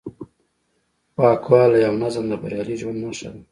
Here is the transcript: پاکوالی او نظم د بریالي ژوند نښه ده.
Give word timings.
پاکوالی 1.15 1.81
او 1.89 1.93
نظم 2.03 2.25
د 2.29 2.33
بریالي 2.41 2.75
ژوند 2.81 2.99
نښه 3.03 3.29
ده. 3.33 3.41